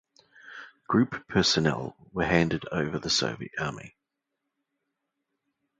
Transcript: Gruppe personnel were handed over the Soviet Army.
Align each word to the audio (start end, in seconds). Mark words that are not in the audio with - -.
Gruppe 0.89 1.27
personnel 1.27 1.95
were 2.11 2.25
handed 2.25 2.65
over 2.71 2.97
the 2.97 3.07
Soviet 3.11 3.51
Army. 3.59 3.95